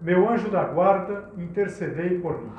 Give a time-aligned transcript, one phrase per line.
[0.00, 2.50] meu anjo da guarda, intercedei por mim.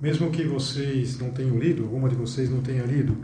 [0.00, 3.18] Mesmo que vocês não tenham lido, alguma de vocês não tenha lido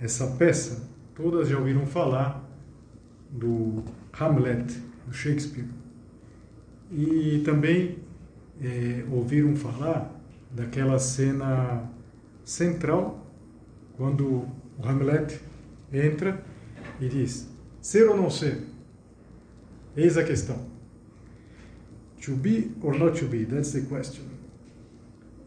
[0.00, 2.44] essa peça, todas já ouviram falar
[3.30, 3.82] do
[4.18, 5.66] Hamlet, do Shakespeare.
[6.90, 7.98] E também
[8.60, 10.12] é, ouviram falar
[10.50, 11.90] daquela cena
[12.44, 13.26] central,
[13.96, 14.48] quando o
[14.82, 15.40] Hamlet
[15.92, 16.44] entra
[17.00, 17.48] e diz:
[17.80, 18.62] ser ou não ser?
[19.96, 20.58] Eis a questão.
[22.24, 23.44] To be or not to be?
[23.44, 24.24] That's the question.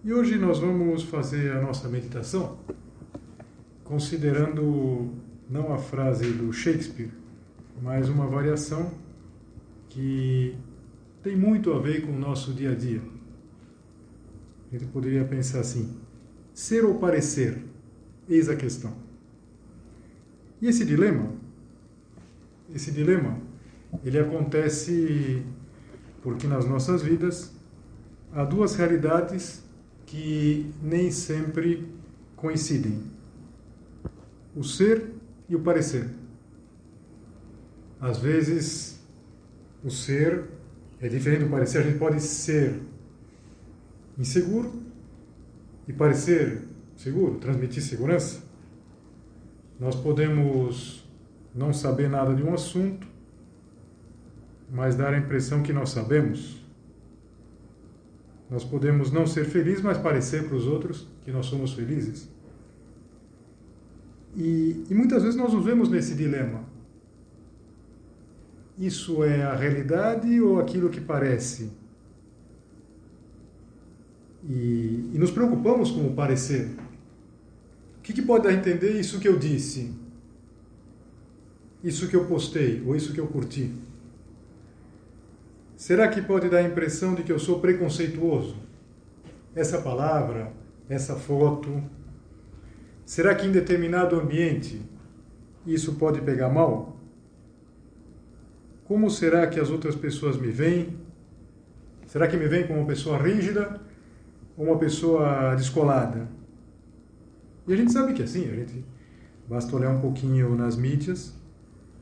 [0.04, 2.58] E hoje nós vamos fazer a nossa meditação
[3.90, 5.10] considerando
[5.50, 7.10] não a frase do Shakespeare,
[7.82, 8.94] mas uma variação
[9.90, 10.56] que
[11.24, 13.02] tem muito a ver com o nosso dia a dia.
[14.70, 15.98] A gente poderia pensar assim:
[16.54, 17.66] ser ou parecer?
[18.30, 18.94] Eis a questão.
[20.62, 21.34] E esse dilema,
[22.76, 23.40] esse dilema,
[24.06, 25.44] ele acontece
[26.22, 27.52] porque nas nossas vidas
[28.32, 29.64] há duas realidades
[30.06, 31.92] que nem sempre
[32.36, 33.18] coincidem:
[34.60, 35.14] o ser
[35.48, 36.06] e o parecer.
[37.98, 39.00] Às vezes,
[39.82, 40.44] o ser
[41.00, 41.78] é diferente do parecer.
[41.78, 42.78] A gente pode ser
[44.18, 44.84] inseguro
[45.88, 46.62] e parecer
[46.98, 48.44] seguro, transmitir segurança.
[49.80, 51.08] Nós podemos
[51.56, 53.08] não saber nada de um assunto,
[54.70, 56.62] mas dar a impressão que nós sabemos.
[58.50, 62.28] Nós podemos não ser felizes, mas parecer para os outros que nós somos felizes.
[64.36, 66.64] E, e muitas vezes nós nos vemos nesse dilema.
[68.78, 71.70] Isso é a realidade ou aquilo que parece?
[74.48, 76.70] E, e nos preocupamos com o parecer.
[77.98, 79.94] O que, que pode dar a entender isso que eu disse?
[81.84, 83.72] Isso que eu postei ou isso que eu curti?
[85.76, 88.58] Será que pode dar a impressão de que eu sou preconceituoso?
[89.56, 90.52] Essa palavra,
[90.90, 91.82] essa foto.
[93.10, 94.80] Será que em determinado ambiente
[95.66, 96.96] isso pode pegar mal?
[98.86, 100.96] Como será que as outras pessoas me veem?
[102.06, 103.82] Será que me veem como uma pessoa rígida
[104.56, 106.28] ou uma pessoa descolada?
[107.68, 108.86] E a gente sabe que é assim, a gente
[109.50, 111.34] basta olhar um pouquinho nas mídias,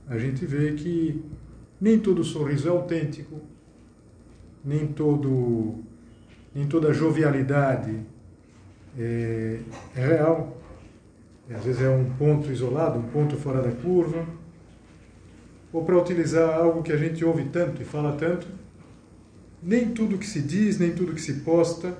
[0.10, 1.24] a gente vê que
[1.80, 3.40] nem todo sorriso é autêntico,
[4.62, 5.76] nem todo
[6.54, 7.98] nem toda jovialidade
[9.00, 9.62] é,
[9.96, 10.57] é real.
[11.54, 14.26] Às vezes é um ponto isolado, um ponto fora da curva.
[15.72, 18.48] Ou para utilizar algo que a gente ouve tanto e fala tanto,
[19.62, 21.98] nem tudo que se diz, nem tudo que se posta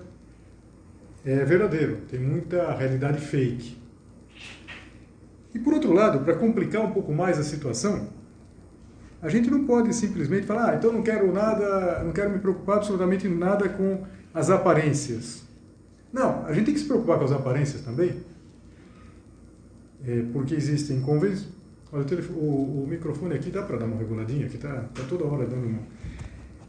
[1.26, 1.98] é verdadeiro.
[2.10, 3.78] Tem muita realidade fake.
[5.54, 8.10] E por outro lado, para complicar um pouco mais a situação,
[9.22, 12.78] a gente não pode simplesmente falar, ah, então não quero nada, não quero me preocupar
[12.78, 14.04] absolutamente nada com
[14.34, 15.44] as aparências.
[16.14, 18.24] Não, a gente tem que se preocupar com as aparências também,
[20.06, 21.48] é, porque existem convenções.
[21.92, 25.24] Olha, o, o, o, microfone aqui dá para dar uma reguladinha, aqui está tá toda
[25.26, 25.80] hora dando uma.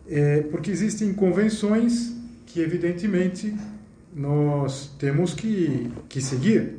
[0.06, 2.14] É, porque existem convenções
[2.46, 3.54] que, evidentemente,
[4.14, 6.78] nós temos que, que seguir.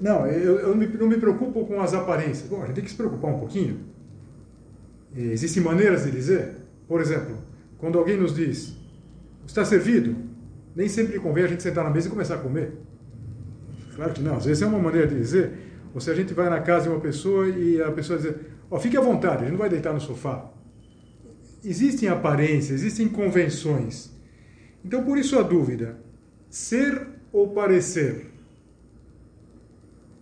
[0.00, 2.48] Não, eu, eu não me preocupo com as aparências.
[2.48, 3.80] Bom, a gente tem que se preocupar um pouquinho.
[5.16, 6.56] Existem maneiras de dizer.
[6.88, 7.36] Por exemplo,
[7.78, 8.76] quando alguém nos diz,
[9.46, 10.16] está servido,
[10.74, 12.72] nem sempre convém a gente sentar na mesa e começar a comer.
[13.94, 15.52] Claro que não, às vezes é uma maneira de dizer.
[15.94, 18.34] Ou se a gente vai na casa de uma pessoa e a pessoa diz,
[18.68, 20.50] oh, fique à vontade, a gente não vai deitar no sofá.
[21.64, 24.12] Existem aparências, existem convenções.
[24.84, 25.96] Então, por isso a dúvida:
[26.50, 28.26] ser ou parecer?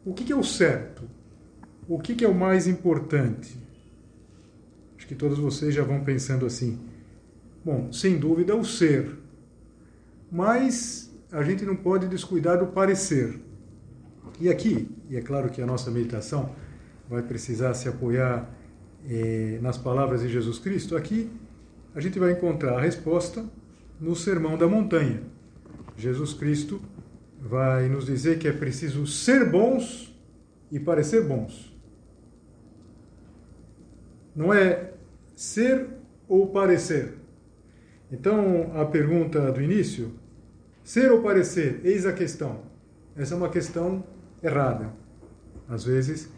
[0.04, 1.02] O que, é o certo?
[1.88, 3.56] O que, é o mais importante?
[4.96, 6.78] Acho que todos vocês já vão pensando assim.
[7.64, 9.16] Bom, sem dúvida, o ser.
[10.30, 13.40] Mas a gente não pode descuidar do parecer.
[14.40, 16.55] E aqui, e é claro que a nossa meditação
[17.08, 18.49] vai precisar se apoiar
[19.08, 21.31] eh, nas palavras de Jesus Cristo, aqui
[21.94, 23.44] a gente vai encontrar a resposta
[24.00, 25.23] no Sermão da Montanha.
[25.96, 26.81] Jesus Cristo
[27.40, 30.17] vai nos dizer que é preciso ser bons
[30.70, 31.73] e parecer bons.
[34.34, 34.93] Não é
[35.37, 35.88] ser
[36.26, 37.19] ou parecer.
[38.11, 40.12] Então, a pergunta do início,
[40.82, 42.62] ser ou parecer, eis a questão.
[43.17, 44.05] Essa é uma questão
[44.43, 44.93] errada.
[45.69, 46.29] Às vezes,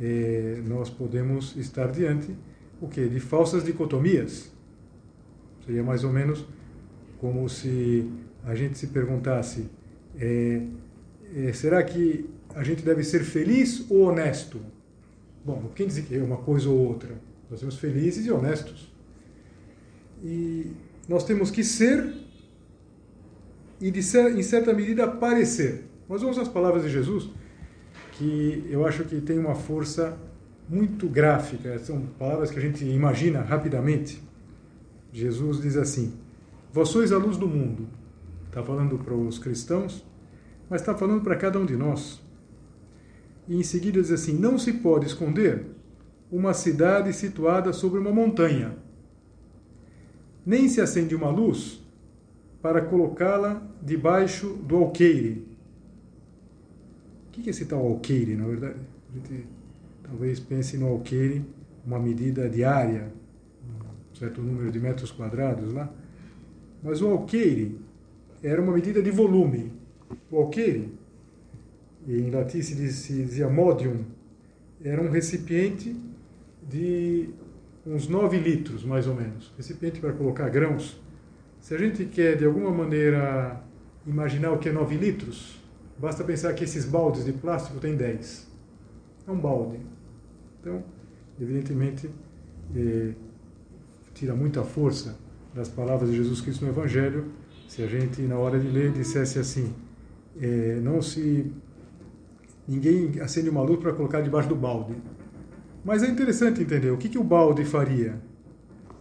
[0.00, 2.34] eh, nós podemos estar diante
[2.80, 4.50] o que de falsas dicotomias.
[5.64, 6.44] Seria mais ou menos
[7.20, 8.10] como se
[8.44, 9.68] a gente se perguntasse:
[10.18, 10.62] é,
[11.34, 14.60] é, será que a gente deve ser feliz ou honesto?
[15.44, 17.14] Bom, quem diz que é uma coisa ou outra?
[17.50, 18.92] Nós somos felizes e honestos.
[20.22, 20.72] E
[21.08, 22.12] nós temos que ser
[23.80, 25.84] e, de, em certa medida, parecer.
[26.08, 27.28] Nós vamos às palavras de Jesus,
[28.12, 30.18] que eu acho que tem uma força
[30.68, 34.22] muito gráfica, são palavras que a gente imagina rapidamente.
[35.12, 36.14] Jesus diz assim:
[36.72, 37.86] Vós sois a luz do mundo.
[38.46, 40.04] Está falando para os cristãos,
[40.68, 42.20] mas está falando para cada um de nós.
[43.46, 45.66] E em seguida diz assim: Não se pode esconder
[46.30, 48.76] uma cidade situada sobre uma montanha,
[50.44, 51.82] nem se acende uma luz
[52.60, 55.47] para colocá-la debaixo do alqueire.
[57.42, 58.76] Que é esse tal alqueire, na verdade?
[59.10, 59.46] A gente
[60.02, 61.44] talvez pense no alqueire,
[61.86, 63.12] uma medida diária,
[64.12, 65.92] um certo número de metros quadrados lá.
[66.82, 67.78] Mas o alqueire
[68.42, 69.72] era uma medida de volume.
[70.30, 70.92] O alqueire,
[72.06, 74.04] em latim se dizia modium,
[74.82, 75.96] era um recipiente
[76.68, 77.30] de
[77.86, 79.52] uns 9 litros, mais ou menos.
[79.56, 81.00] Recipiente para colocar grãos.
[81.60, 83.62] Se a gente quer, de alguma maneira,
[84.06, 85.58] imaginar o que é 9 litros,
[85.98, 88.46] basta pensar que esses baldes de plástico têm 10.
[89.26, 89.78] É um balde.
[90.60, 90.82] Então,
[91.40, 92.10] evidentemente,
[92.74, 93.12] eh,
[94.14, 95.16] tira muita força
[95.54, 97.26] das palavras de Jesus Cristo no Evangelho
[97.68, 99.74] se a gente, na hora de ler, dissesse assim:
[100.40, 101.52] é, não se.
[102.66, 104.96] ninguém acende uma luz para colocar debaixo do balde.
[105.84, 108.20] Mas é interessante entender o que, que o balde faria.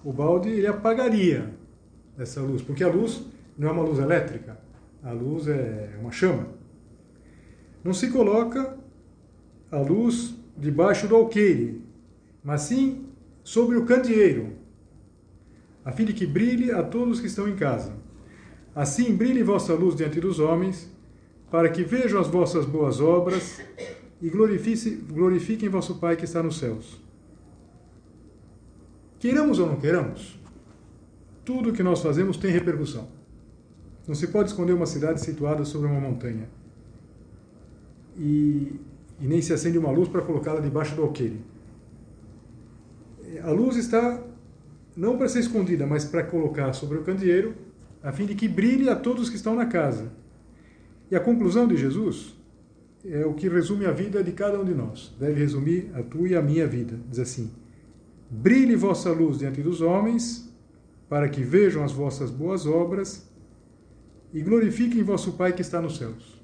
[0.04, 1.54] O balde ele apagaria
[2.18, 3.26] essa luz, porque a luz
[3.58, 4.60] não é uma luz elétrica,
[5.02, 6.48] a luz é uma chama.
[7.84, 8.78] Não se coloca
[9.72, 11.82] a luz debaixo do alqueire,
[12.44, 13.06] mas sim
[13.44, 14.54] sobre o candeeiro,
[15.86, 17.94] a fim de que brilhe a todos que estão em casa.
[18.76, 20.92] Assim brilhe vossa luz diante dos homens,
[21.50, 23.62] para que vejam as vossas boas obras
[24.22, 27.00] e glorifiquem vosso Pai que está nos céus.
[29.20, 30.38] Queiramos ou não queiramos,
[31.46, 33.08] tudo o que nós fazemos tem repercussão.
[34.08, 36.50] Não se pode esconder uma cidade situada sobre uma montanha.
[38.18, 38.80] E,
[39.20, 41.40] e nem se acende uma luz para colocá-la debaixo do alqueire.
[43.44, 44.24] A luz está
[44.96, 47.54] não para ser escondida, mas para colocar sobre o candeeiro
[48.02, 50.12] a fim de que brilhe a todos que estão na casa.
[51.12, 52.36] E a conclusão de Jesus
[53.06, 55.16] é o que resume a vida de cada um de nós.
[55.20, 57.00] Deve resumir a tua e a minha vida.
[57.10, 57.52] Diz assim:
[58.30, 60.52] Brilhe vossa luz diante dos homens,
[61.08, 63.30] para que vejam as vossas boas obras
[64.34, 66.37] e glorifiquem vosso Pai que está nos céus.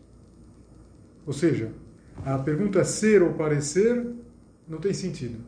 [1.26, 1.72] Ou seja,
[2.26, 4.06] a pergunta ser ou parecer
[4.68, 5.40] não tem sentido.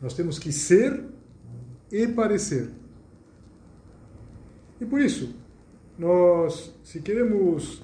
[0.00, 1.04] Nós temos que ser
[1.90, 2.70] e parecer.
[4.80, 5.34] E por isso,
[5.98, 7.82] nós, se queremos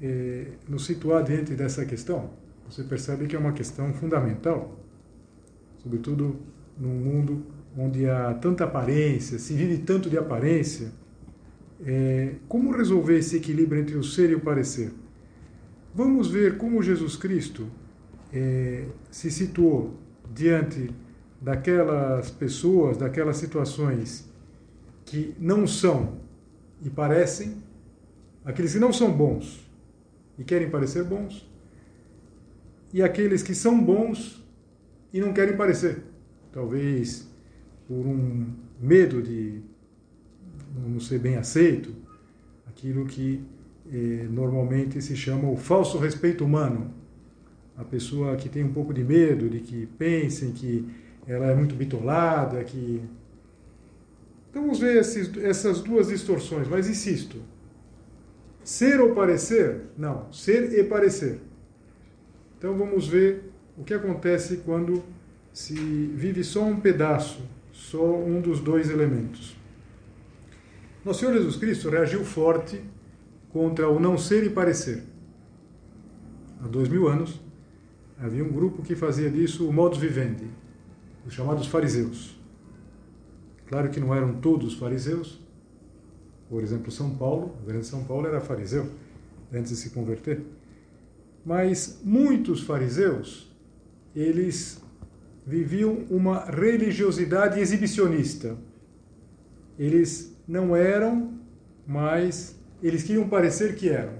[0.00, 2.30] eh, nos situar diante dessa questão,
[2.68, 4.76] você percebe que é uma questão fundamental,
[5.78, 6.36] sobretudo
[6.78, 7.46] num mundo
[7.78, 10.90] onde há tanta aparência, se vive tanto de aparência.
[11.84, 14.92] É, como resolver esse equilíbrio entre o ser e o parecer?
[15.96, 17.70] Vamos ver como Jesus Cristo
[18.30, 19.98] é, se situou
[20.30, 20.90] diante
[21.40, 24.30] daquelas pessoas, daquelas situações
[25.06, 26.20] que não são
[26.82, 27.62] e parecem,
[28.44, 29.66] aqueles que não são bons
[30.38, 31.50] e querem parecer bons,
[32.92, 34.46] e aqueles que são bons
[35.14, 36.02] e não querem parecer.
[36.52, 37.26] Talvez
[37.88, 39.62] por um medo de
[40.76, 41.94] não ser bem aceito,
[42.66, 43.55] aquilo que eh,
[44.30, 46.92] normalmente se chama o falso respeito humano.
[47.76, 50.88] A pessoa que tem um pouco de medo de que pensem que
[51.26, 53.02] ela é muito bitolada, que
[54.56, 57.36] então vamos ver esses, essas duas distorções, mas insisto.
[58.64, 59.82] Ser ou parecer?
[59.98, 61.40] Não, ser e parecer.
[62.56, 65.04] Então vamos ver o que acontece quando
[65.52, 69.54] se vive só um pedaço, só um dos dois elementos.
[71.04, 72.80] Nosso Senhor Jesus Cristo reagiu forte
[73.56, 75.02] contra o não ser e parecer.
[76.62, 77.40] Há dois mil anos,
[78.18, 80.44] havia um grupo que fazia disso o modus vivendi,
[81.26, 82.38] os chamados fariseus.
[83.66, 85.40] Claro que não eram todos fariseus.
[86.50, 88.90] Por exemplo, São Paulo, o grande São Paulo era fariseu
[89.50, 90.42] antes de se converter.
[91.42, 93.50] Mas muitos fariseus,
[94.14, 94.82] eles
[95.46, 98.54] viviam uma religiosidade exibicionista.
[99.78, 101.32] Eles não eram,
[101.86, 104.14] mas eles queriam parecer que eram.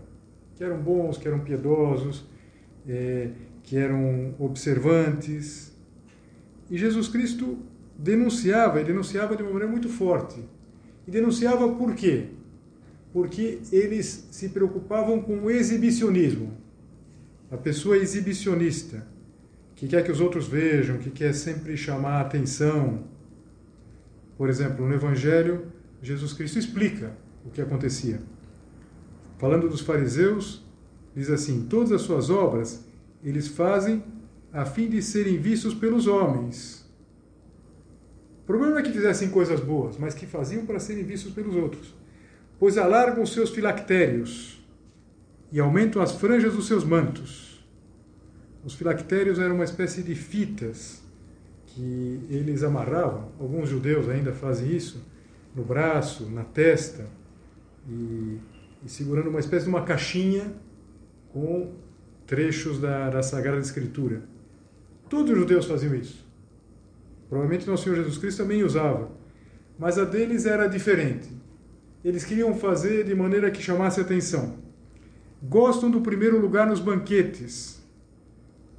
[0.55, 2.25] Que eram bons, que eram piedosos,
[2.89, 3.31] é,
[3.63, 5.73] que eram observantes.
[6.71, 7.59] E Jesus Cristo
[7.99, 10.41] denunciava, e denunciava de uma maneira muito forte.
[11.07, 12.27] E denunciava por quê?
[13.13, 16.53] Porque eles se preocupavam com o exibicionismo.
[17.51, 19.07] A pessoa exibicionista,
[19.75, 23.05] que quer que os outros vejam, que quer sempre chamar a atenção.
[24.37, 25.67] Por exemplo, no Evangelho,
[26.03, 27.13] Jesus Cristo explica
[27.45, 28.21] o que acontecia.
[29.39, 30.65] Falando dos fariseus,
[31.15, 32.85] diz assim: todas as suas obras
[33.23, 34.03] eles fazem
[34.53, 36.87] a fim de serem vistos pelos homens.
[38.43, 41.55] O problema não é que fizessem coisas boas, mas que faziam para serem vistos pelos
[41.57, 41.95] outros.
[42.59, 44.65] Pois alargam os seus filactérios
[45.51, 47.65] e aumentam as franjas dos seus mantos.
[48.65, 51.03] Os filactérios eram uma espécie de fitas
[51.67, 55.05] que eles amarravam, alguns judeus ainda fazem isso,
[55.55, 57.07] no braço, na testa,
[57.89, 58.39] e,
[58.87, 60.55] e segurando uma espécie de uma caixinha
[61.33, 61.75] com
[62.25, 64.23] trechos da, da Sagrada Escritura.
[65.11, 66.25] Todos os judeus faziam isso.
[67.29, 69.11] Provavelmente nosso Senhor Jesus Cristo também usava.
[69.77, 71.29] Mas a deles era diferente.
[72.05, 74.57] Eles queriam fazer de maneira que chamasse atenção.
[75.43, 77.85] Gostam do primeiro lugar nos banquetes,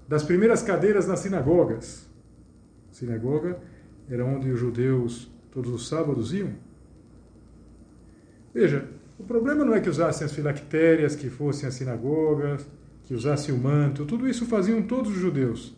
[0.07, 2.07] das primeiras cadeiras nas sinagogas.
[2.93, 3.59] Sinagoga
[4.09, 6.53] era onde os judeus todos os sábados iam.
[8.53, 8.87] Veja,
[9.19, 12.65] o problema não é que usassem as filactérias, que fossem as sinagogas,
[13.03, 15.75] que usassem o manto, tudo isso faziam todos os judeus.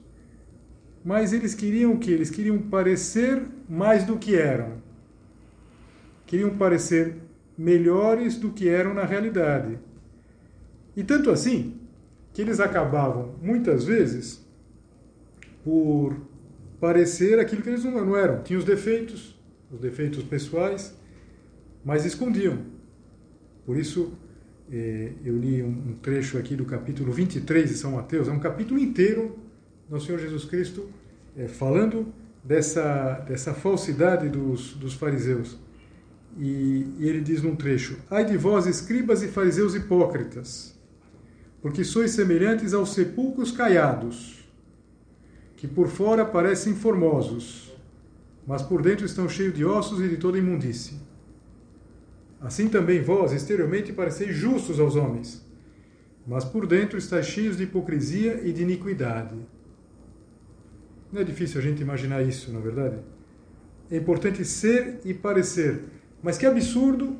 [1.05, 2.11] Mas eles queriam o que?
[2.11, 4.73] Eles queriam parecer mais do que eram.
[6.25, 7.15] Queriam parecer
[7.57, 9.79] melhores do que eram na realidade.
[10.95, 11.79] E tanto assim
[12.33, 14.45] que eles acabavam, muitas vezes,
[15.63, 16.15] por
[16.79, 18.43] parecer aquilo que eles não eram.
[18.43, 19.35] Tinham os defeitos,
[19.71, 20.95] os defeitos pessoais,
[21.85, 22.78] mas escondiam.
[23.69, 24.13] Por isso,
[24.71, 28.79] é, eu li um, trecho aqui do capítulo 23 de São Mateus, é um capítulo
[28.79, 29.37] inteiro
[29.87, 30.89] do Senhor Jesus Cristo
[31.37, 32.11] é, falando
[32.43, 35.55] dessa, dessa falsidade dos, dos fariseus.
[36.35, 40.75] E, e ele diz num trecho: Ai de vós, escribas e fariseus hipócritas,
[41.61, 44.49] porque sois semelhantes aos sepulcros caiados,
[45.55, 47.71] que por fora parecem formosos,
[48.47, 51.07] mas por dentro estão cheios de ossos e de toda imundície.
[52.41, 55.45] Assim também vós, exteriormente, pareceis justos aos homens,
[56.25, 59.35] mas por dentro estáis cheios de hipocrisia e de iniquidade.
[61.11, 62.97] Não é difícil a gente imaginar isso, na é verdade?
[63.91, 65.81] É importante ser e parecer.
[66.21, 67.17] Mas que absurdo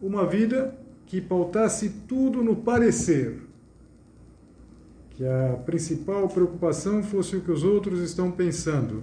[0.00, 0.74] uma vida
[1.06, 3.42] que pautasse tudo no parecer.
[5.10, 9.02] Que a principal preocupação fosse o que os outros estão pensando.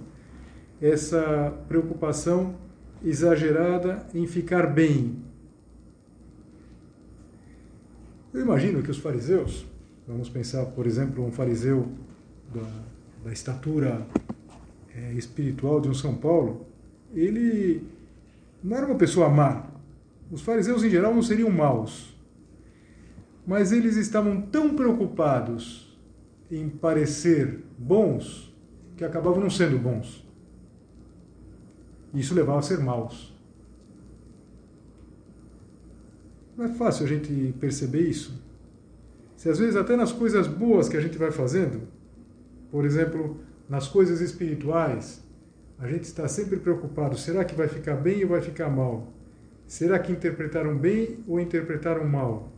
[0.80, 2.56] Essa preocupação
[3.04, 5.16] exagerada em ficar bem,
[8.36, 9.64] Eu imagino que os fariseus,
[10.06, 11.88] vamos pensar, por exemplo, um fariseu
[12.52, 12.68] da,
[13.24, 14.06] da estatura
[14.94, 16.66] é, espiritual de um São Paulo,
[17.14, 17.82] ele
[18.62, 19.64] não era uma pessoa má.
[20.30, 22.14] Os fariseus, em geral, não seriam maus.
[23.46, 25.98] Mas eles estavam tão preocupados
[26.50, 28.54] em parecer bons
[28.98, 30.28] que acabavam não sendo bons.
[32.12, 33.34] Isso levava a ser maus.
[36.56, 38.42] Não é fácil a gente perceber isso.
[39.36, 41.82] Se às vezes até nas coisas boas que a gente vai fazendo,
[42.70, 45.22] por exemplo, nas coisas espirituais,
[45.78, 49.12] a gente está sempre preocupado: será que vai ficar bem ou vai ficar mal?
[49.66, 52.52] Será que interpretaram bem ou interpretaram mal?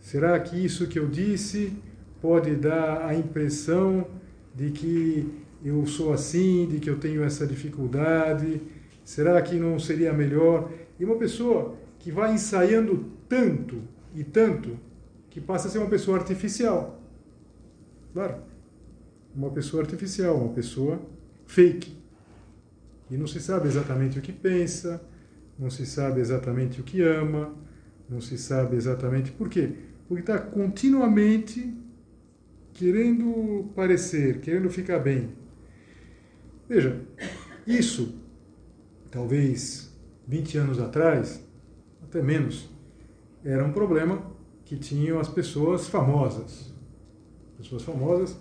[0.00, 1.72] Será que isso que eu disse
[2.20, 4.06] pode dar a impressão
[4.54, 5.26] de que
[5.64, 8.60] eu sou assim, de que eu tenho essa dificuldade?
[9.02, 10.70] Será que não seria melhor?
[11.00, 13.80] E uma pessoa que vai ensaiando tanto
[14.14, 14.78] e tanto
[15.30, 17.02] que passa a ser uma pessoa artificial.
[18.12, 18.42] Claro.
[19.34, 21.00] Uma pessoa artificial, uma pessoa
[21.46, 21.96] fake.
[23.10, 25.02] E não se sabe exatamente o que pensa,
[25.58, 27.54] não se sabe exatamente o que ama,
[28.06, 29.72] não se sabe exatamente por quê.
[30.06, 31.74] Porque está continuamente
[32.74, 35.30] querendo parecer, querendo ficar bem.
[36.68, 37.00] Veja,
[37.66, 38.14] isso,
[39.10, 39.90] talvez
[40.28, 41.42] 20 anos atrás,
[42.14, 42.70] até menos,
[43.44, 44.22] era um problema
[44.64, 46.72] que tinham as pessoas famosas.
[47.58, 48.38] Pessoas famosas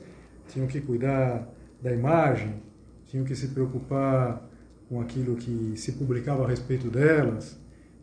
[0.48, 1.52] tinham que cuidar
[1.82, 2.62] da imagem,
[3.08, 4.48] tinham que se preocupar
[4.88, 7.58] com aquilo que se publicava a respeito delas,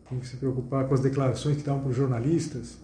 [0.05, 2.77] tinham que se preocupar com as declarações que davam para os jornalistas.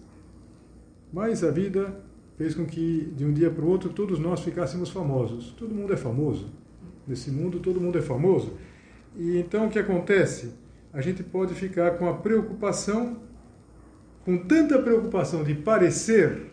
[1.12, 2.00] Mas a vida
[2.38, 5.52] fez com que, de um dia para o outro, todos nós ficássemos famosos.
[5.58, 6.50] Todo mundo é famoso.
[7.06, 8.56] Nesse mundo, todo mundo é famoso.
[9.14, 10.54] E então o que acontece?
[10.98, 13.18] A gente pode ficar com a preocupação,
[14.24, 16.50] com tanta preocupação de parecer,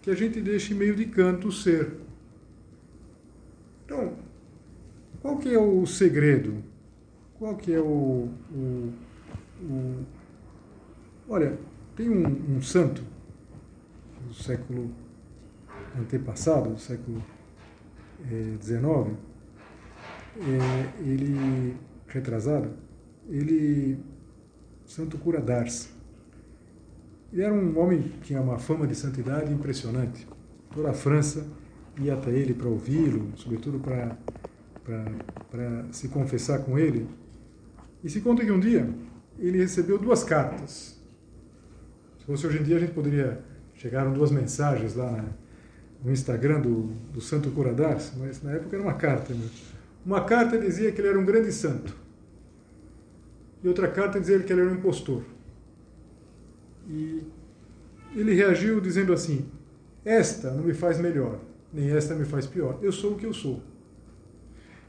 [0.00, 1.98] que a gente deixa meio de canto o ser.
[3.84, 4.14] Então,
[5.20, 6.64] qual que é o segredo?
[7.38, 8.30] Qual que é o...
[8.50, 8.92] o,
[9.64, 10.06] o...
[11.28, 11.58] Olha,
[11.94, 13.02] tem um, um santo
[14.26, 14.90] do século
[15.94, 17.22] antepassado, do século
[18.62, 19.14] XIX,
[20.38, 21.76] é, ele,
[22.08, 22.88] retrasado,
[23.30, 23.98] ele,
[24.84, 25.88] Santo Cura d'Ars,
[27.32, 30.26] ele era um homem que tinha uma fama de santidade impressionante.
[30.74, 31.46] Toda a França
[31.98, 34.16] ia até ele para ouvi-lo, sobretudo para
[35.92, 37.08] se confessar com ele.
[38.02, 38.88] E se conta que um dia
[39.38, 40.98] ele recebeu duas cartas.
[42.18, 43.40] Se fosse hoje em dia, a gente poderia.
[43.74, 45.24] Chegaram duas mensagens lá
[46.04, 49.32] no Instagram do, do Santo Curadars, mas na época era uma carta.
[49.32, 49.48] Né?
[50.04, 51.96] Uma carta dizia que ele era um grande santo,
[53.62, 55.22] e outra carta dizia que ele era um impostor.
[56.88, 57.22] E
[58.14, 59.48] ele reagiu dizendo assim:
[60.04, 61.38] Esta não me faz melhor,
[61.72, 62.78] nem esta me faz pior.
[62.82, 63.62] Eu sou o que eu sou.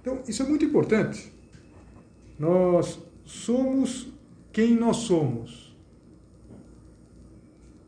[0.01, 1.31] Então, isso é muito importante.
[2.39, 4.11] Nós somos
[4.51, 5.75] quem nós somos.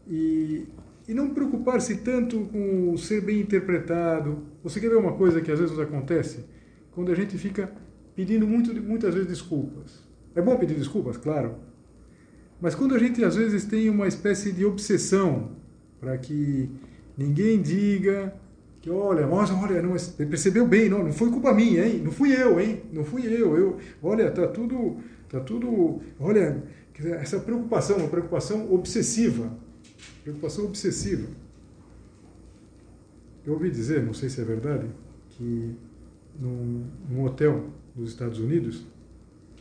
[0.07, 0.67] E
[1.07, 4.43] e não preocupar-se tanto com ser bem interpretado.
[4.63, 6.45] Você quer ver uma coisa que às vezes acontece?
[6.91, 7.71] Quando a gente fica
[8.15, 10.02] pedindo muito, muitas vezes desculpas.
[10.35, 11.55] É bom pedir desculpas, claro.
[12.59, 15.51] Mas quando a gente às vezes tem uma espécie de obsessão
[15.99, 16.69] para que
[17.17, 18.34] ninguém diga
[18.81, 19.95] que olha, nossa, olha, não,
[20.27, 22.01] percebeu bem, não, não foi culpa minha, hein?
[22.03, 22.84] Não fui eu, hein?
[22.91, 24.97] Não fui eu, eu, olha, tá tudo,
[25.29, 26.62] tá tudo, olha,
[27.21, 29.49] essa preocupação, uma preocupação obsessiva
[30.23, 31.27] preocupação obsessiva.
[33.45, 34.88] Eu ouvi dizer, não sei se é verdade,
[35.31, 35.75] que
[36.39, 38.86] num, num hotel dos Estados Unidos,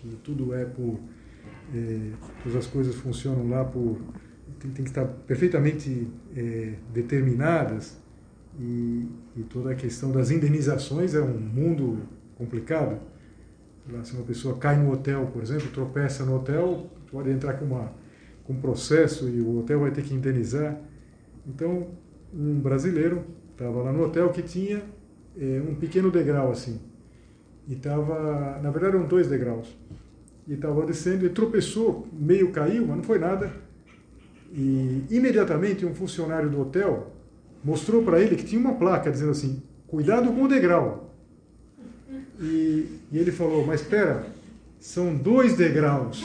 [0.09, 0.99] que tudo é por.
[1.75, 2.11] É,
[2.43, 3.99] todas as coisas funcionam lá por.
[4.59, 7.99] tem, tem que estar perfeitamente é, determinadas
[8.59, 12.01] e, e, toda a questão das indenizações é um mundo
[12.37, 13.01] complicado.
[14.05, 17.93] Se uma pessoa cai no hotel, por exemplo, tropeça no hotel, pode entrar com uma
[18.45, 20.79] com processo e o hotel vai ter que indenizar.
[21.47, 21.89] Então,
[22.35, 24.83] um brasileiro estava lá no hotel que tinha
[25.37, 26.81] é, um pequeno degrau assim.
[27.69, 29.69] E estava, na verdade eram dois degraus.
[30.47, 33.53] E estava descendo e tropeçou, meio caiu, mas não foi nada.
[34.53, 37.13] E imediatamente um funcionário do hotel
[37.65, 41.15] mostrou para ele que tinha uma placa dizendo assim: cuidado com o degrau.
[42.41, 44.27] E, e ele falou: mas espera,
[44.81, 46.25] são dois degraus.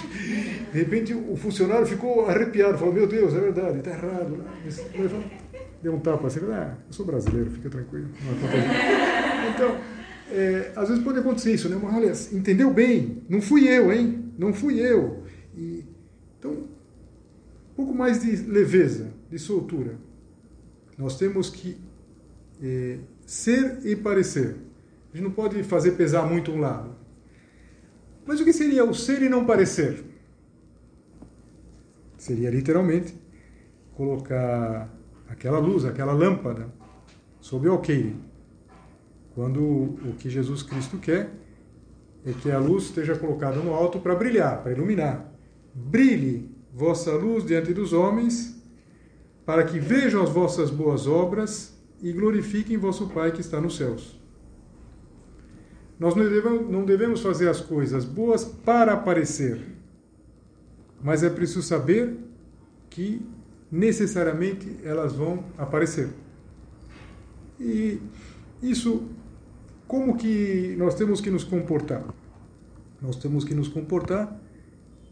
[0.73, 4.43] De repente o funcionário ficou arrepiado, falou: Meu Deus, é verdade, está errado.
[5.81, 8.07] Deu um tapa assim: Ah, eu sou brasileiro, fica tranquilo.
[9.53, 9.77] Então,
[10.31, 11.79] é, às vezes pode acontecer isso, né?
[11.81, 13.23] Mas olha, entendeu bem?
[13.29, 14.31] Não fui eu, hein?
[14.37, 15.23] Não fui eu.
[15.55, 15.85] E,
[16.37, 19.97] então, um pouco mais de leveza, de soltura.
[20.97, 21.77] Nós temos que
[22.61, 24.55] é, ser e parecer.
[25.13, 26.95] A gente não pode fazer pesar muito um lado.
[28.25, 30.03] Mas o que seria o ser e não parecer?
[32.17, 33.15] Seria literalmente
[33.95, 34.93] colocar
[35.29, 36.71] aquela luz, aquela lâmpada
[37.39, 38.15] sob o alqueire.
[39.37, 41.29] Quando o que Jesus Cristo quer
[42.25, 45.31] é que a luz esteja colocada no alto para brilhar, para iluminar.
[45.75, 48.59] Brilhe vossa luz diante dos homens,
[49.45, 54.19] para que vejam as vossas boas obras e glorifiquem vosso Pai que está nos céus.
[55.99, 59.61] Nós não devemos fazer as coisas boas para aparecer,
[60.99, 62.17] mas é preciso saber
[62.89, 63.21] que
[63.71, 66.09] necessariamente elas vão aparecer.
[67.59, 68.01] E
[68.63, 69.09] isso,
[69.87, 72.03] como que nós temos que nos comportar?
[73.01, 74.39] Nós temos que nos comportar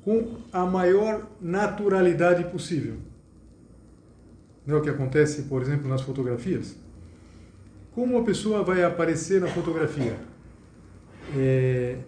[0.04, 2.98] com a maior naturalidade possível.
[4.66, 6.76] Não é o que acontece, por exemplo, nas fotografias?
[7.94, 10.18] Como a pessoa vai aparecer na fotografia?
[11.36, 12.00] É,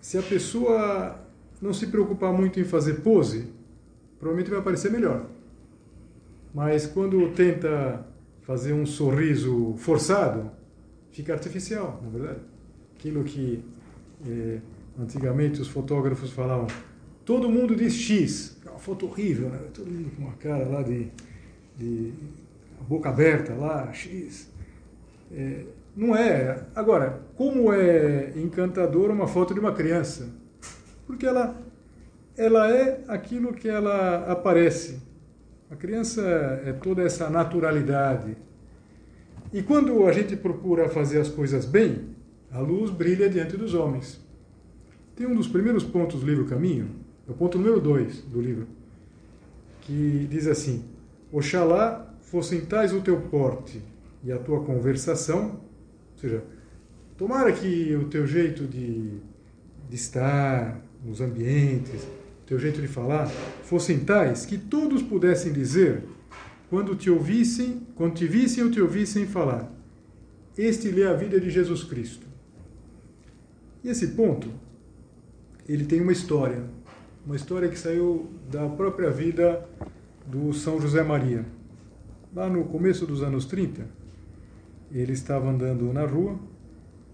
[0.00, 1.20] se a pessoa
[1.60, 3.52] não se preocupar muito em fazer pose,
[4.18, 5.26] provavelmente vai aparecer melhor.
[6.54, 8.06] Mas quando tenta
[8.42, 10.50] fazer um sorriso forçado,
[11.14, 12.40] fica artificial, na verdade.
[12.98, 13.64] Aquilo que
[14.28, 14.58] é,
[15.00, 16.66] antigamente os fotógrafos falavam,
[17.24, 19.60] todo mundo diz X, é uma foto horrível, né?
[19.72, 21.08] todo mundo com uma cara lá de,
[21.78, 22.12] de
[22.86, 24.50] boca aberta lá, X.
[25.32, 25.64] é,
[25.96, 26.64] não é.
[26.74, 30.28] Agora, como é encantadora uma foto de uma criança?
[31.06, 31.56] Porque ela,
[32.36, 35.00] ela é aquilo que ela aparece.
[35.70, 36.22] A criança
[36.66, 38.36] é toda essa naturalidade.
[39.54, 42.06] E quando a gente procura fazer as coisas bem,
[42.50, 44.20] a luz brilha diante dos homens.
[45.14, 46.90] Tem um dos primeiros pontos do livro Caminho,
[47.28, 48.66] é o ponto número 2 do livro,
[49.82, 50.82] que diz assim:
[51.30, 53.80] Oxalá fossem tais o teu porte
[54.24, 55.60] e a tua conversação,
[56.14, 56.42] ou seja,
[57.16, 59.20] tomara que o teu jeito de,
[59.88, 63.28] de estar nos ambientes, o teu jeito de falar,
[63.62, 66.02] fossem tais que todos pudessem dizer,
[66.74, 69.72] quando te ouvissem, quando te vissem ou te ouvissem falar,
[70.58, 72.26] este lê a vida de Jesus Cristo.
[73.84, 74.50] E esse ponto,
[75.68, 76.64] ele tem uma história,
[77.24, 79.64] uma história que saiu da própria vida
[80.26, 81.46] do São José Maria.
[82.34, 83.86] Lá no começo dos anos 30,
[84.90, 86.36] ele estava andando na rua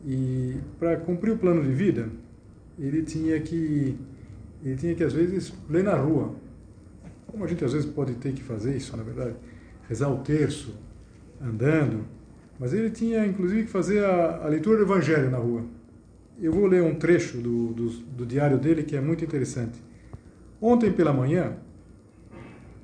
[0.06, 2.08] e para cumprir o plano de vida,
[2.78, 3.94] ele tinha que
[4.64, 6.34] ele tinha que às vezes ler na rua.
[7.26, 9.36] Como a gente às vezes pode ter que fazer isso, na verdade,
[9.90, 10.72] rezar o terço
[11.42, 12.04] andando,
[12.60, 15.64] mas ele tinha inclusive que fazer a, a leitura do evangelho na rua.
[16.40, 19.82] Eu vou ler um trecho do, do, do diário dele que é muito interessante.
[20.62, 21.56] Ontem pela manhã,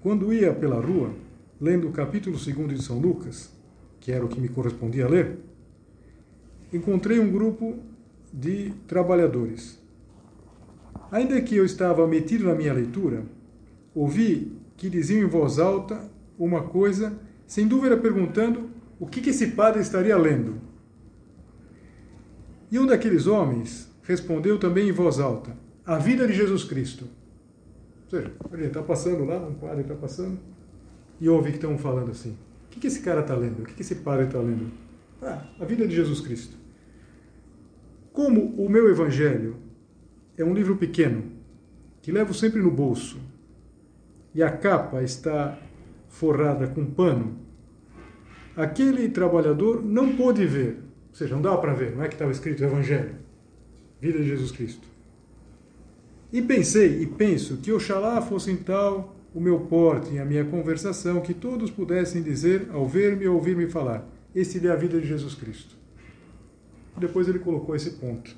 [0.03, 1.13] quando ia pela rua,
[1.61, 3.53] lendo o capítulo 2 de São Lucas,
[4.01, 5.39] que era o que me correspondia ler,
[6.73, 7.79] encontrei um grupo
[8.33, 9.81] de trabalhadores.
[11.13, 13.23] Ainda que eu estava metido na minha leitura,
[13.95, 19.81] ouvi que diziam em voz alta uma coisa, sem dúvida perguntando o que, esse padre
[19.81, 20.61] estaria lendo.
[22.71, 27.07] E um daqueles homens respondeu também em voz alta: A vida de Jesus Cristo.
[28.05, 30.39] Ou seja, gente está passando lá, um padre está passando,
[31.21, 33.63] e ouve que estão falando assim: o que, esse cara está lendo?
[33.63, 34.71] O que, esse padre está lendo?
[35.23, 36.57] Ah, a vida de Jesus Cristo.
[38.13, 39.57] Como o meu Evangelho
[40.37, 41.25] é um livro pequeno,
[42.01, 43.19] que levo sempre no bolso,
[44.35, 45.59] e a capa está
[46.19, 47.37] forrada com pano,
[48.57, 50.79] aquele trabalhador não pôde ver,
[51.11, 53.15] ou seja, não dava para ver, não é que estava escrito Evangelho,
[54.01, 54.87] vida de Jesus Cristo.
[56.33, 61.21] E pensei e penso que oxalá fossem tal o meu porte e a minha conversação,
[61.21, 65.35] que todos pudessem dizer, ao ver-me ou ouvir-me falar, este é a vida de Jesus
[65.35, 65.77] Cristo.
[66.97, 68.35] Depois ele colocou esse ponto.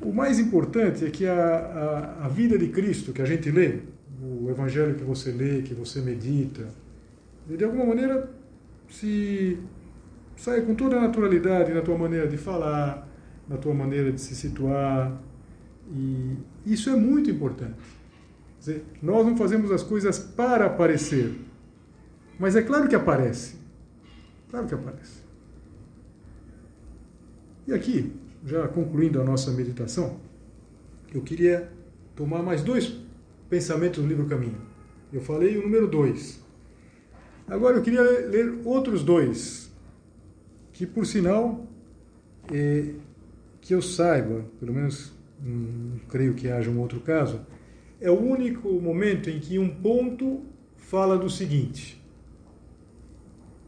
[0.00, 3.80] O mais importante é que a, a, a, vida de Cristo que a gente lê,
[4.22, 6.68] o Evangelho que você lê, que você medita,
[7.46, 8.30] de alguma maneira
[8.88, 9.58] se
[10.36, 13.08] sai com toda a naturalidade na tua maneira de falar,
[13.48, 15.20] na tua maneira de se situar.
[15.90, 17.98] E isso é muito importante
[18.58, 21.34] dizer, nós não fazemos as coisas para aparecer.
[22.38, 23.56] Mas é claro que aparece.
[24.50, 25.22] Claro que aparece.
[27.66, 28.12] E aqui,
[28.44, 30.18] já concluindo a nossa meditação,
[31.12, 31.70] eu queria
[32.14, 32.96] tomar mais dois
[33.48, 34.60] pensamentos do livro Caminho.
[35.12, 36.42] Eu falei o número dois.
[37.46, 39.72] Agora eu queria ler outros dois,
[40.72, 41.66] que por sinal,
[42.52, 42.94] é,
[43.60, 47.40] que eu saiba, pelo menos não creio que haja um outro caso,
[48.00, 50.42] é o único momento em que um ponto
[50.76, 52.02] fala do seguinte.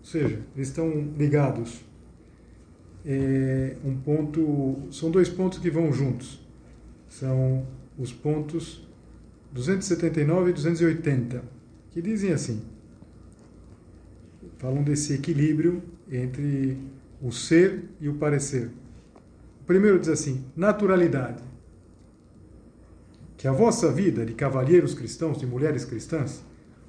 [0.01, 1.85] Ou seja, eles estão ligados.
[3.05, 6.39] É um ponto, são dois pontos que vão juntos.
[7.09, 7.67] São
[7.99, 8.87] os pontos
[9.53, 11.43] 279 e 280,
[11.91, 12.63] que dizem assim:
[14.59, 16.79] falam desse equilíbrio entre
[17.21, 18.71] o ser e o parecer.
[19.63, 21.51] O primeiro diz assim: naturalidade
[23.41, 26.45] que a vossa vida de cavalheiros cristãos, de mulheres cristãs,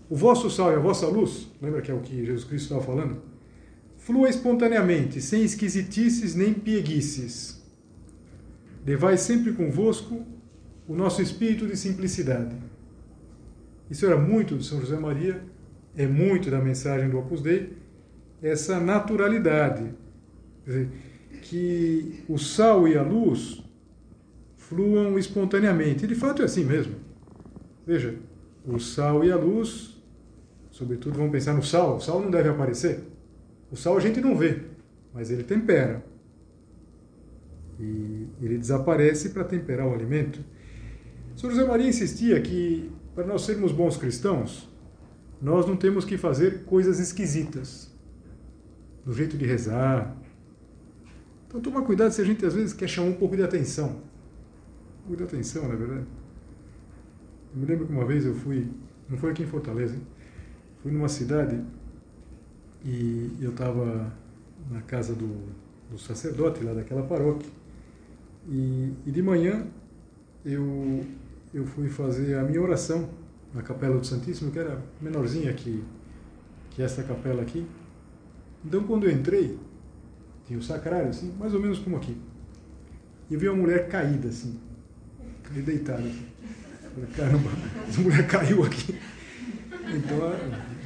[0.09, 2.83] o vosso sal e a vossa luz, lembra que é o que Jesus Cristo estava
[2.83, 3.21] falando?
[3.97, 7.63] Flua espontaneamente, sem esquisitices nem pieguices.
[8.85, 10.25] Levai sempre convosco
[10.91, 12.53] o nosso espírito de simplicidade.
[13.89, 15.41] Isso era muito de São José Maria,
[15.95, 17.77] é muito da mensagem do Opus Dei,
[18.41, 19.89] essa naturalidade.
[20.65, 20.89] Dizer,
[21.43, 23.63] que o sal e a luz
[24.57, 26.03] fluam espontaneamente.
[26.03, 26.95] E de fato é assim mesmo.
[27.87, 28.15] Veja,
[28.65, 29.97] o sal e a luz,
[30.71, 32.99] sobretudo vamos pensar no sal, o sal não deve aparecer.
[33.71, 34.59] O sal a gente não vê,
[35.13, 36.03] mas ele tempera.
[37.79, 40.43] E ele desaparece para temperar o alimento.
[41.35, 44.69] São José Maria insistia que para nós sermos bons cristãos,
[45.41, 47.89] nós não temos que fazer coisas esquisitas.
[49.05, 50.15] Do jeito de rezar.
[51.47, 54.11] Então toma cuidado se a gente às vezes quer chamar um pouco de atenção
[55.07, 56.05] muita atenção, na verdade.
[57.53, 58.67] Eu me lembro que uma vez eu fui,
[59.09, 60.01] não foi aqui em Fortaleza, hein?
[60.81, 61.61] fui numa cidade
[62.83, 64.11] e eu estava
[64.69, 65.29] na casa do,
[65.89, 67.49] do, sacerdote lá daquela paróquia
[68.47, 69.67] e, e, de manhã
[70.45, 71.05] eu,
[71.53, 73.09] eu fui fazer a minha oração
[73.53, 75.83] na Capela do Santíssimo, que era menorzinha que,
[76.71, 77.65] que essa capela aqui.
[78.65, 79.57] Então quando eu entrei,
[80.47, 82.15] tinha o sacrário, assim, mais ou menos como aqui.
[83.29, 84.59] E vi uma mulher caída, assim,
[85.49, 85.99] deitada.
[85.99, 86.25] Assim.
[86.93, 87.49] Falei, caramba,
[87.87, 88.95] essa mulher caiu aqui.
[89.93, 90.17] Então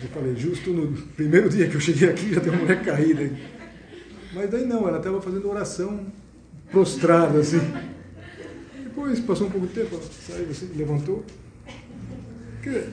[0.01, 3.29] eu falei, justo no primeiro dia que eu cheguei aqui já tem uma mulher caída.
[4.33, 6.05] Mas daí não, ela estava fazendo oração
[6.71, 7.59] prostrada, assim.
[9.05, 11.23] Depois passou um pouco de tempo, saiu assim, levantou.
[12.63, 12.89] Que,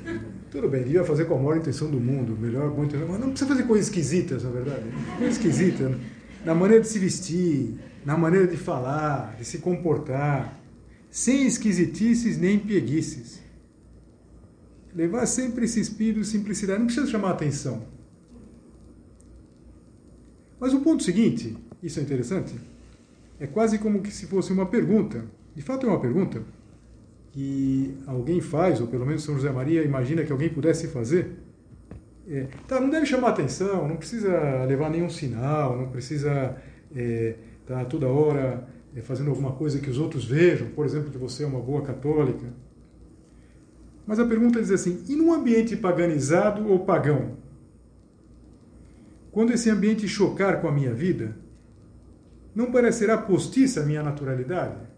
[0.50, 3.30] tudo bem, devia fazer com a maior intenção do mundo, melhor, boa intenção, mas não
[3.30, 4.84] precisa fazer coisas esquisitas, na verdade.
[5.16, 5.98] Coisa esquisita, né?
[6.44, 10.60] na maneira de se vestir, na maneira de falar, de se comportar,
[11.10, 13.40] sem esquisitices nem pieguices.
[14.94, 17.86] Levar sempre esse espírito de simplicidade, não precisa chamar atenção.
[20.60, 22.54] Mas o ponto seguinte, isso é interessante,
[23.40, 25.24] é quase como que se fosse uma pergunta.
[25.54, 26.42] De fato é uma pergunta
[27.32, 31.38] que alguém faz, ou pelo menos São José Maria imagina que alguém pudesse fazer.
[32.28, 36.56] É, tá, não deve chamar atenção, não precisa levar nenhum sinal, não precisa
[36.90, 37.36] estar é,
[37.66, 41.42] tá toda hora é, fazendo alguma coisa que os outros vejam, por exemplo, que você
[41.42, 42.46] é uma boa católica.
[44.06, 47.36] Mas a pergunta diz assim: e num ambiente paganizado ou pagão?
[49.30, 51.34] Quando esse ambiente chocar com a minha vida,
[52.54, 54.91] não parecerá postiça a minha naturalidade?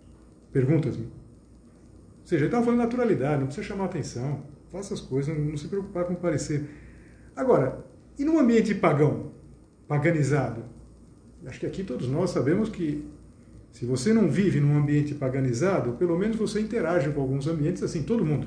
[0.54, 1.06] Perguntas-me.
[1.06, 5.56] Ou seja, ele estava falando naturalidade, não precisa chamar atenção, faça as coisas, não, não
[5.56, 6.64] se preocupar com parecer.
[7.34, 7.84] Agora,
[8.16, 9.32] e num ambiente pagão,
[9.88, 10.62] paganizado?
[11.44, 13.04] Acho que aqui todos nós sabemos que
[13.72, 18.04] se você não vive num ambiente paganizado, pelo menos você interage com alguns ambientes assim,
[18.04, 18.46] todo mundo.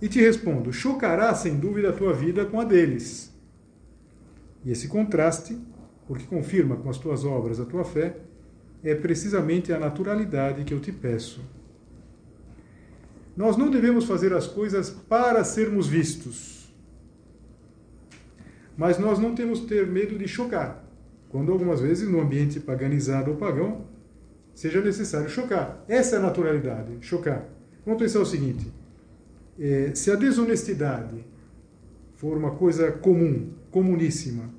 [0.00, 3.32] E te respondo: chocará sem dúvida a tua vida com a deles.
[4.64, 5.56] E esse contraste,
[6.08, 8.16] porque confirma com as tuas obras a tua fé,
[8.82, 11.40] é precisamente a naturalidade que eu te peço.
[13.36, 16.72] Nós não devemos fazer as coisas para sermos vistos.
[18.76, 20.84] Mas nós não temos ter medo de chocar.
[21.28, 23.86] Quando algumas vezes no ambiente paganizado ou pagão
[24.54, 25.84] seja necessário chocar.
[25.88, 27.48] Essa é a naturalidade, chocar.
[27.86, 28.70] Vamos pensar o seguinte:
[29.58, 31.24] é, se a desonestidade
[32.16, 34.50] for uma coisa comum, comuníssima,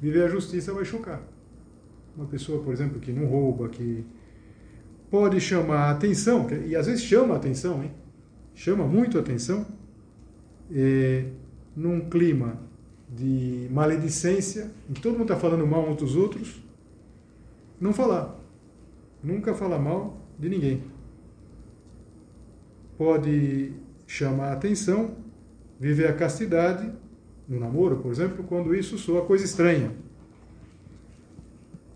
[0.00, 1.22] viver a justiça vai chocar.
[2.16, 4.04] Uma pessoa, por exemplo, que não rouba, que
[5.10, 7.90] pode chamar a atenção, e às vezes chama a atenção, hein?
[8.54, 9.66] chama muito a atenção,
[10.72, 11.26] é,
[11.74, 12.60] num clima
[13.08, 16.62] de maledicência, em que todo mundo está falando mal uns dos outros,
[17.80, 18.38] não falar.
[19.22, 20.82] Nunca falar mal de ninguém
[23.00, 23.72] pode
[24.06, 25.16] chamar a atenção,
[25.78, 26.92] viver a castidade,
[27.48, 29.90] no namoro, por exemplo, quando isso soa coisa estranha.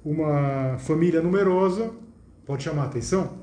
[0.04, 1.90] Uma família numerosa
[2.44, 3.38] pode chamar atenção,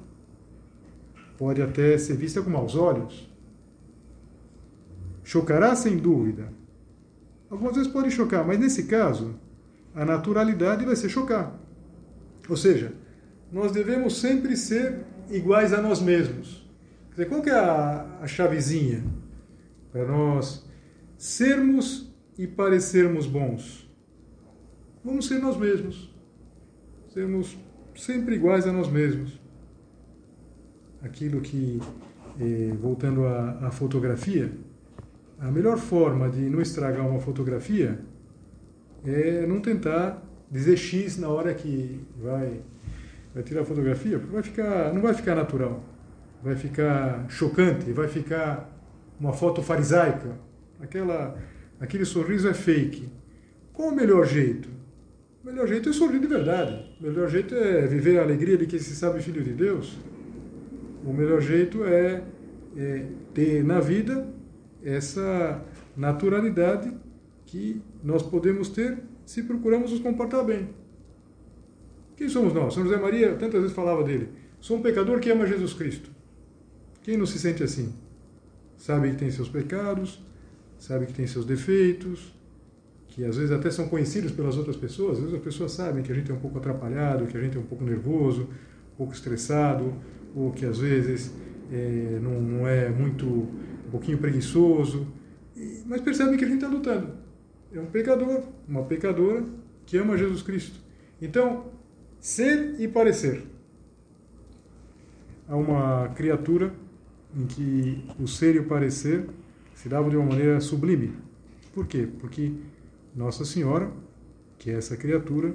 [1.38, 3.28] pode até ser vista com maus olhos.
[5.24, 6.54] Chocará sem dúvida.
[7.50, 9.36] Algumas vezes pode chocar, mas nesse caso,
[9.96, 11.60] a naturalidade vai ser chocar.
[12.48, 12.94] Ou seja,
[13.52, 16.66] nós devemos sempre ser iguais a nós mesmos.
[17.10, 19.04] Quer dizer, qual que é a, a chavezinha
[19.92, 20.66] para nós
[21.18, 23.90] sermos e parecermos bons?
[25.04, 26.10] Vamos ser nós mesmos.
[27.14, 27.58] Sermos
[27.96, 29.40] sempre iguais a nós mesmos.
[31.02, 31.80] Aquilo que,
[32.40, 34.52] eh, voltando à, à fotografia,
[35.40, 38.00] a melhor forma de não estragar uma fotografia
[39.06, 42.62] é não tentar dizer X na hora que vai,
[43.34, 45.84] vai tirar a fotografia, porque vai ficar, não vai ficar natural
[46.44, 48.70] vai ficar chocante, vai ficar
[49.20, 50.38] uma foto farisaica.
[50.82, 51.38] Aquela,
[51.80, 53.08] aquele sorriso é fake.
[53.72, 54.70] Qual o melhor jeito?
[55.44, 56.86] O melhor jeito é sorrir de verdade.
[57.00, 59.98] O melhor jeito é viver a alegria de que se sabe filho de Deus.
[61.04, 62.24] O melhor jeito é,
[62.78, 64.32] é ter na vida
[64.84, 65.64] essa
[65.98, 66.94] naturalidade
[67.48, 70.70] que nós podemos ter se procuramos nos comportar bem.
[72.16, 72.76] Quem somos nós?
[72.76, 74.30] São José Maria tantas vezes falava dele.
[74.60, 76.12] Sou um pecador que ama Jesus Cristo.
[77.02, 77.96] Quem não se sente assim?
[78.78, 80.24] Sabe que tem seus pecados,
[80.78, 82.32] sabe que tem seus defeitos,
[83.12, 86.12] que às vezes até são conhecidos pelas outras pessoas, às vezes as pessoas sabem que
[86.12, 88.44] a gente é um pouco atrapalhado, que a gente é um pouco nervoso,
[88.94, 89.94] um pouco estressado,
[90.34, 91.32] ou que às vezes
[91.70, 95.06] é, não, não, é muito, um pouquinho preguiçoso,
[95.86, 97.12] mas percebem que a gente está lutando.
[97.74, 99.44] É um pecador, uma pecadora
[99.86, 100.80] que ama Jesus Cristo.
[101.22, 101.66] Então,
[102.18, 103.44] ser e parecer.
[105.50, 106.74] Há uma criatura
[107.36, 109.26] em que o ser e o parecer
[109.76, 111.14] se davam de uma maneira sublime.
[111.74, 112.08] Por quê?
[112.20, 112.54] Porque
[113.16, 113.92] Nossa Senhora,
[114.58, 115.54] que é essa criatura,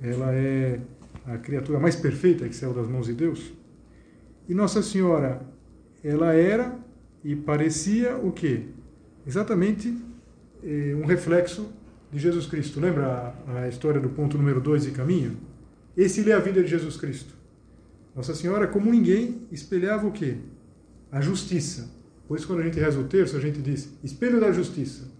[0.00, 0.80] ela é
[1.24, 3.52] a criatura mais perfeita que saiu das mãos de Deus.
[4.48, 5.42] E Nossa Senhora,
[6.02, 6.76] ela era
[7.24, 8.64] e parecia o quê?
[9.26, 9.96] Exatamente
[10.62, 11.72] eh, um reflexo
[12.12, 12.80] de Jesus Cristo.
[12.80, 15.36] Lembra a, a história do ponto número 2 de caminho?
[15.96, 17.34] Esse é a vida de Jesus Cristo.
[18.14, 20.36] Nossa Senhora, como ninguém, espelhava o quê?
[21.10, 21.88] A justiça.
[22.26, 25.10] Por isso, quando a gente reza o terço, a gente diz espelho da justiça.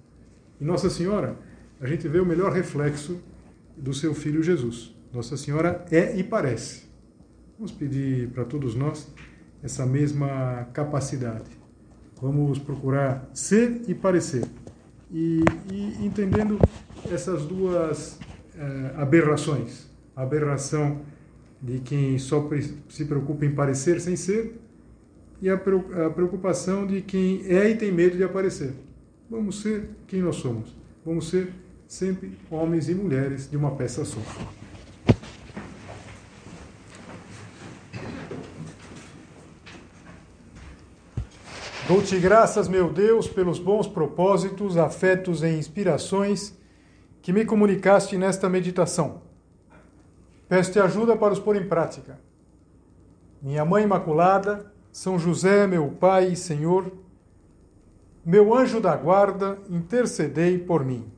[0.60, 1.36] Em Nossa Senhora,
[1.82, 3.20] a gente vê o melhor reflexo
[3.76, 4.94] do seu filho Jesus.
[5.12, 6.84] Nossa Senhora é e parece.
[7.58, 9.12] Vamos pedir para todos nós
[9.64, 11.50] essa mesma capacidade.
[12.20, 14.44] Vamos procurar ser e parecer.
[15.10, 15.42] E,
[15.72, 16.56] e entendendo
[17.10, 18.16] essas duas
[18.56, 19.90] eh, aberrações.
[20.14, 21.00] A aberração
[21.60, 22.48] de quem só
[22.88, 24.56] se preocupa em parecer sem ser
[25.40, 28.72] e a preocupação de quem é e tem medo de aparecer.
[29.28, 30.76] Vamos ser quem nós somos.
[31.04, 31.52] Vamos ser
[31.92, 34.18] sempre homens e mulheres de uma peça só.
[41.86, 46.56] Dou-te graças, meu Deus, pelos bons propósitos, afetos e inspirações
[47.20, 49.20] que me comunicaste nesta meditação.
[50.48, 52.18] Peço-te ajuda para os pôr em prática.
[53.42, 56.90] Minha Mãe Imaculada, São José, meu Pai e Senhor,
[58.24, 61.12] meu anjo da guarda, intercedei por mim.